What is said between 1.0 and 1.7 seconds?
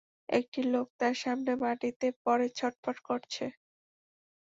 সামনে